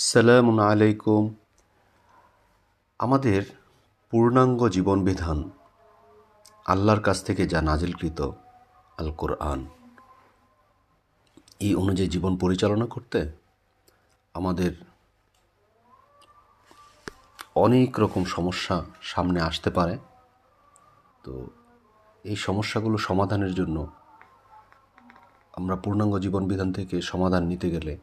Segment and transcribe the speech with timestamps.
[0.00, 1.34] সালামুন আলাইকুম।
[2.98, 3.42] আমাদের
[4.10, 5.50] পূর্ণাঙ্গ জীবনবিধান
[6.66, 8.20] আল্লাহর কাছ থেকে যা নাজিলকৃত
[8.98, 9.66] আল কোরআন
[11.60, 13.32] এই অনুযায়ী জীবন পরিচালনা করতে
[14.34, 14.72] আমাদের
[17.54, 19.98] অনেক রকম সমস্যা সামনে আসতে পারে।
[21.22, 21.46] তো
[22.24, 23.86] এই সমস্যাগুলো সমাধানের জন্য
[25.52, 27.98] আমরা পূর্ণাঙ্গ জীবনবিধান থেকে সমাধান নিতে গেলে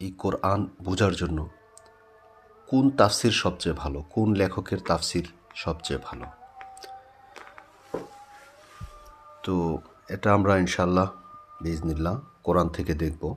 [0.00, 1.48] এই কোরআন বোঝার জন্য
[2.68, 6.26] কোন তাফসির সবচেয়ে ভালো, কোন লেখকের তাফসির সবচেয়ে ভালো?
[9.42, 9.78] তো
[10.08, 11.08] এটা আমরা ইনশাল্লাহ
[11.60, 13.36] বিজনিল্লাহ কোরআন থেকে দেখব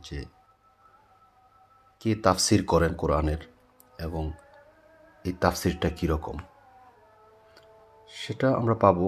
[0.00, 0.24] যে
[2.00, 3.38] কে তাফসির করেন কোরআনের
[3.98, 4.32] এবং
[5.24, 6.36] এই তাফসিরটা কীরকম
[8.10, 8.98] সেটা আমরা পাব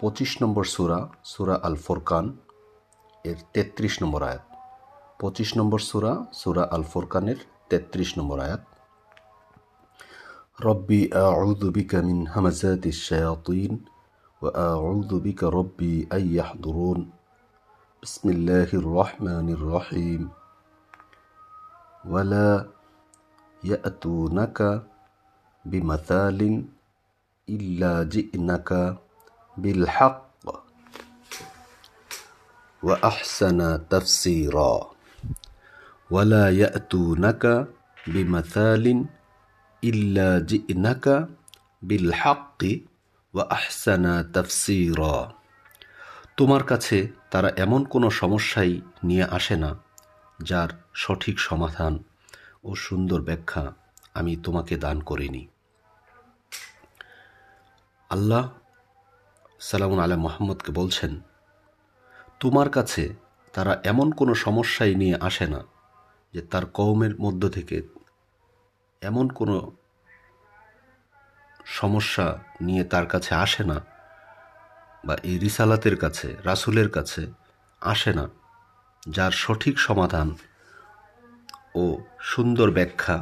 [0.00, 2.38] পঁচিশ নম্বর সুরা সুরা আল ফোরকান
[3.24, 4.57] এর তেত্রিশ নম্বর আয়াত।
[5.19, 8.63] পঁচিশ নম্বর সুরা সুরা আল ফোরকানের তেত্রিশ নম্বর আয়াত
[10.59, 13.71] রব্বি আউযু বিকা মিন হামাজাতি শায়াতিন
[14.41, 16.99] ওয়া আউযু বিকা রব্বি আন ইয়াহদুরুন
[18.03, 20.23] বিসমিল্লাহির রহমানির রহিম
[22.03, 22.67] ولا
[23.63, 24.59] يأتونك
[25.65, 26.39] بمثال
[27.47, 28.69] إلا جئنك
[29.57, 30.23] بالحق
[32.83, 34.73] وأحسن تفسيرا
[36.10, 37.54] ওয়ালা ইয়াতু নাকা
[38.14, 38.98] বিমাথালিন
[39.82, 41.16] ইল্লা জি নাকা
[41.82, 42.08] বিল
[43.56, 44.14] আহসানা
[46.38, 46.98] তোমার কাছে
[47.32, 48.72] তারা এমন কোনো সমস্যাই
[49.08, 49.70] নিয়ে আসে না,
[50.38, 50.70] যার
[51.02, 51.94] সঠিক সমাধান
[52.64, 53.64] ও সুন্দর ব্যাখ্যা
[54.18, 55.42] আমি তোমাকে দান করিনি।
[58.10, 58.44] আল্লাহ
[59.60, 61.12] সালাম আলা মোহাম্মদকে বলছেন,
[62.40, 63.04] তোমার কাছে
[63.54, 65.60] তারা এমন কোনো সমস্যাই নিয়ে আসে না
[66.34, 67.82] যে তার কৌমের মধ্য থেকে
[69.02, 69.72] এমন কোনো
[71.66, 72.26] সমস্যা
[72.60, 73.78] নিয়ে তার কাছে আসে না
[75.06, 77.22] বা এই রিসালাতের কাছে, রাসুলের কাছে
[77.80, 78.24] আসে না,
[79.08, 80.28] যার সঠিক সমাধান
[81.74, 81.84] ও
[82.20, 83.16] সুন্দর ব্যাখ্যা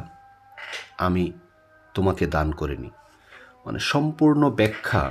[0.97, 1.31] আমি
[1.93, 2.89] তোমাকে দান করিনি।
[3.65, 5.03] মানে সম্পূর্ণ ব্যাখ্যা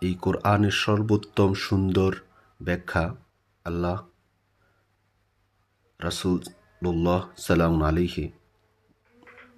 [0.00, 2.12] এই কোরআনের সর্বোত্তম সুন্দর
[2.62, 3.14] ব্যাখ্যা
[3.64, 3.96] আল্লাহ
[6.84, 8.24] রাসুল্লাহ সালাম আলিহি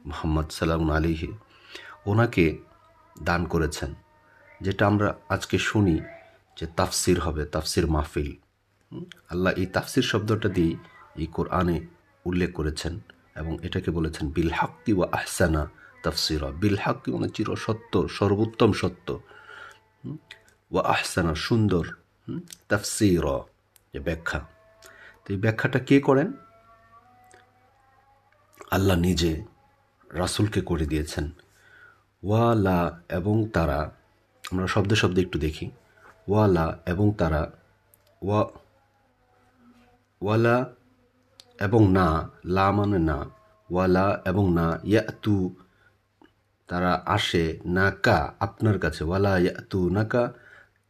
[0.06, 1.28] মোহাম্মদ সালাম আলিহি
[2.06, 2.58] ওনাকে
[3.22, 3.94] দান করেছেন।
[4.60, 5.96] যেটা আমরা আজকে শুনি
[6.60, 8.30] যে তাফসির হবে, তাফসির মাহফিল।
[9.28, 10.72] আল্লাহ এই তাফসির শব্দটা দিয়ে
[11.16, 11.76] এই কোরআনে
[12.24, 13.00] উল্লেখ করেছেন
[13.36, 15.70] এবং এটাকে বলেছেন, বিল হাক্কি ও আহসানা
[16.02, 19.08] তাফসির। বিল হাক্কি মানে চির সত্য, সর্বোত্তম সত্য।
[20.70, 21.84] ও আহসানা, সুন্দর।
[22.68, 23.24] তাফসির
[24.00, 24.38] ব্যাখ্যা।
[25.22, 26.32] তো এই ব্যাখ্যাটা কে করেন?
[28.70, 29.44] আল্লাহ নিজে
[30.12, 31.30] রাসুলকে করে দিয়েছেন।
[32.24, 33.90] ওয়ালা এবং তারা,
[34.50, 35.70] আমরা শব্দে শব্দে একটু দেখি।
[36.28, 37.50] ওয়ালা এবং তারা,
[38.22, 38.44] ওয়া,
[40.22, 40.66] ওয়ালা
[41.60, 43.24] এবং না, লা মানে না।
[43.70, 45.54] ওয়ালা এবং না, ইয়াতু,
[46.66, 50.32] তারা আসে না কা, আপনার কাছে। ওয়ালা ইয়াতু না কা,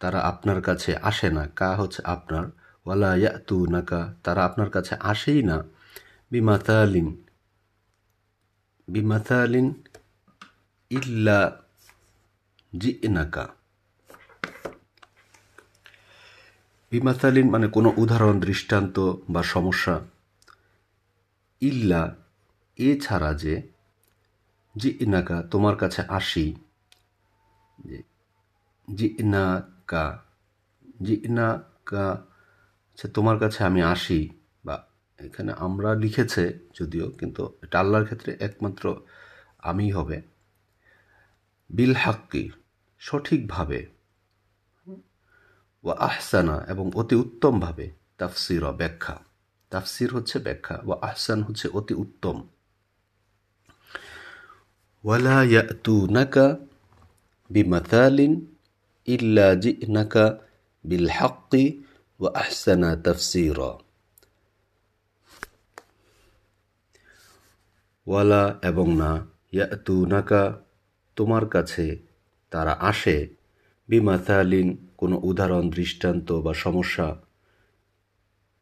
[0.00, 2.46] তারা আপনার কাছে আসে না। কা হচ্ছে আপনার।
[2.86, 5.64] ওয়ালা ইয়াতু না কা, তারা আপনার কাছে আসেই না।
[6.30, 7.25] বিমাতালিন
[10.90, 11.40] ইল্লা
[12.78, 13.44] জি নাকা
[16.92, 18.96] বিমাতালিন মানে কোনো উদাহরণ, দৃষ্টান্ত
[19.28, 20.00] বা সমস্যা।
[21.60, 22.02] ইল্লা
[22.76, 23.54] এছাড়া যে
[24.76, 26.46] জি ইনাকা তোমার কাছে আসি।
[28.88, 30.22] জি ইনাকা
[31.02, 32.06] জি ইনাকা
[32.90, 34.20] আচ্ছা তোমার কাছে আমি আসি।
[35.18, 36.44] এখানে আমরা লিখেছে
[36.78, 38.84] যদিও, কিন্তু এটা আল্লাহর ক্ষেত্রে একমাত্র
[39.70, 40.18] আমি হবে।
[41.70, 42.44] বিল হাক্কি,
[42.98, 43.80] সঠিকভাবে
[45.84, 47.86] ও আহসানা এবং অতি উত্তমভাবে
[48.18, 49.16] তাফসির ব্যাখ্যা।
[49.72, 52.36] তাফসির হচ্ছে ব্যাখ্যা ও আহসান হচ্ছে অতি উত্তম।
[55.04, 56.46] ওয়ালা ইয়াতুনাকা
[57.50, 58.32] বিমাতালিন
[59.06, 60.24] ইল্লা জিনাকা
[60.84, 61.64] বিল হাক্কি
[62.20, 63.60] ও আহসানা তাফসির।
[68.06, 70.60] ওয়ালা এবং না ইয়াতু নাকা
[71.16, 71.98] তোমার কাছে
[72.50, 73.28] তারা আসে।
[73.88, 77.16] বিমাতালিন কোনো উদাহরণ, দৃষ্টান্ত বা সমস্যা।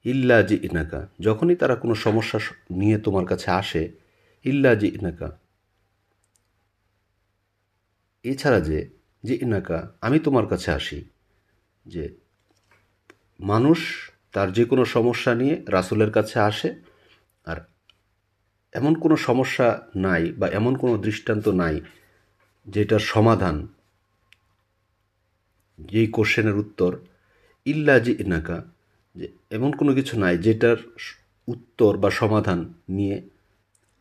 [0.04, 2.38] ইল্লা জি ইনাকা যখনই তারা কোনো সমস্যা
[2.70, 3.92] নিয়ে তোমার কাছে আসে,
[4.44, 5.38] ইল্লা জি ইনাকা
[8.22, 8.90] এছাড়া যে
[9.22, 11.04] যে ইনাকা আমি তোমার কাছে আসি।
[11.86, 12.14] যে,
[13.40, 16.74] মানুষ তার যে কোনো সমস্যা নিয়ে রাসুলের কাছে আসে,
[17.44, 17.56] আর
[18.74, 21.80] এমন কোনো সমস্যা নাই বা এমন কোনো দৃষ্টান্ত নাই
[22.66, 23.56] যেটার সমাধান
[25.78, 26.90] যেই কোশ্চেনের উত্তর
[27.66, 28.58] ইল্লা জি ইনাকা,
[29.16, 30.76] যে এমন কোনো কিছু নাই যেটার
[31.48, 33.16] উত্তর বা সমাধান নিয়ে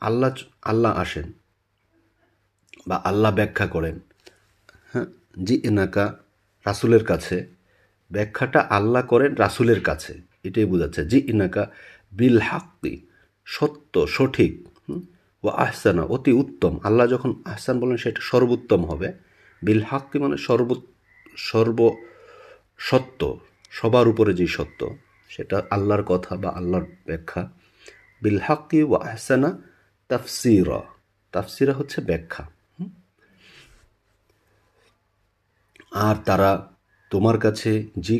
[0.01, 0.31] আল্লাহ
[0.61, 1.27] আল্লাহ আসেন
[2.87, 3.99] বা আল্লাহ ব্যাখ্যা করেন।
[4.91, 5.07] হ্যাঁ
[5.43, 6.05] জি এনাকা
[6.65, 7.37] রাসুলের কাছে,
[8.11, 11.63] ব্যাখ্যাটা আল্লাহ করেন রাসুলের কাছে, এটাই বোঝাচ্ছে। জি ইনাকা
[12.13, 12.93] বিল হাক্কি
[13.47, 14.53] সত্য, সঠিক
[15.43, 19.07] ও আহসানা, অতি উত্তম। আল্লাহ যখন আহসান বলেন, সেটা সর্বোত্তম হবে।
[19.61, 20.69] বিল হাক্কি মানে সর্ব
[21.37, 21.79] সর্ব
[22.77, 23.21] সত্য
[23.71, 24.79] সবার উপরে যে সত্য,
[25.29, 27.41] সেটা আল্লাহর কথা বা আল্লাহর ব্যাখ্যা।
[28.21, 29.49] বিল হাক্কি ও আহসানা
[30.09, 30.81] তাফসিরা
[31.33, 32.43] তাফসিরা হচ্ছে ব্যাখ্যা
[36.07, 36.51] আর তারা
[37.11, 38.17] তোমার কাছে যে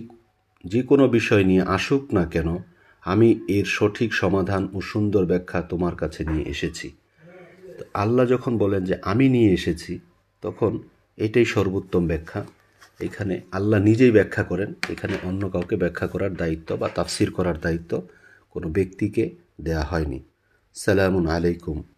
[0.63, 2.49] যে কোনো বিষয় নিয়ে আসুক না কেন
[3.05, 6.91] আমি এর সঠিক সমাধান ও সুন্দর ব্যাখ্যা তোমার কাছে নিয়ে এসেছি।
[7.77, 9.99] তো আল্লাহ যখন বলেন যে আমি নিয়ে এসেছি,
[10.41, 10.79] তখন
[11.17, 12.45] এটাই সর্বোত্তম ব্যাখ্যা।
[12.99, 18.07] এখানে আল্লাহ নিজেই ব্যাখ্যা করেন, এখানে অন্য কাউকে ব্যাখ্যা করার দায়িত্ব বা তাফসির করার দায়িত্ব
[18.51, 20.23] কোনো ব্যক্তিকে দেয়া হয়নি।
[20.73, 21.92] সালামুন আলাইকুম।